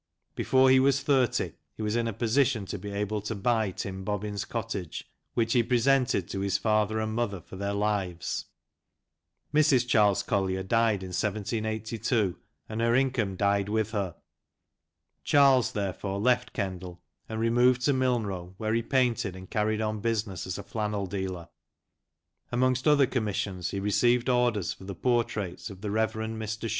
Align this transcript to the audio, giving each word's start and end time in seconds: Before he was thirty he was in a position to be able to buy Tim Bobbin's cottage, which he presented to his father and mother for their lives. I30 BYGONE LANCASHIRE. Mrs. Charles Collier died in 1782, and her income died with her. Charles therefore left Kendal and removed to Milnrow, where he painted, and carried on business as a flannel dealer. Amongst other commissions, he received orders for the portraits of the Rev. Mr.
Before 0.33 0.71
he 0.71 0.79
was 0.79 1.03
thirty 1.03 1.53
he 1.75 1.83
was 1.83 1.95
in 1.95 2.07
a 2.07 2.11
position 2.11 2.65
to 2.65 2.79
be 2.79 2.89
able 2.89 3.21
to 3.21 3.35
buy 3.35 3.69
Tim 3.69 4.03
Bobbin's 4.03 4.45
cottage, 4.45 5.07
which 5.35 5.53
he 5.53 5.61
presented 5.61 6.27
to 6.29 6.39
his 6.39 6.57
father 6.57 6.99
and 6.99 7.13
mother 7.13 7.39
for 7.39 7.55
their 7.55 7.75
lives. 7.75 8.45
I30 9.53 9.53
BYGONE 9.53 9.53
LANCASHIRE. 9.53 9.77
Mrs. 9.77 9.87
Charles 9.87 10.23
Collier 10.23 10.63
died 10.63 11.03
in 11.03 11.09
1782, 11.09 12.35
and 12.67 12.81
her 12.81 12.95
income 12.95 13.35
died 13.35 13.69
with 13.69 13.91
her. 13.91 14.15
Charles 15.23 15.73
therefore 15.73 16.17
left 16.19 16.51
Kendal 16.51 16.99
and 17.29 17.39
removed 17.39 17.83
to 17.83 17.93
Milnrow, 17.93 18.55
where 18.57 18.73
he 18.73 18.81
painted, 18.81 19.35
and 19.35 19.51
carried 19.51 19.81
on 19.81 19.99
business 19.99 20.47
as 20.47 20.57
a 20.57 20.63
flannel 20.63 21.05
dealer. 21.05 21.47
Amongst 22.51 22.87
other 22.87 23.05
commissions, 23.05 23.69
he 23.69 23.79
received 23.79 24.29
orders 24.29 24.73
for 24.73 24.85
the 24.85 24.95
portraits 24.95 25.69
of 25.69 25.81
the 25.81 25.91
Rev. 25.91 26.13
Mr. 26.13 26.67